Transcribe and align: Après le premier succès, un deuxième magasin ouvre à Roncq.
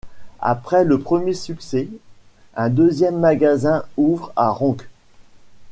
Après 0.41 0.83
le 0.83 0.99
premier 0.99 1.35
succès, 1.35 1.87
un 2.55 2.71
deuxième 2.71 3.19
magasin 3.19 3.83
ouvre 3.97 4.33
à 4.35 4.49
Roncq. 4.49 4.87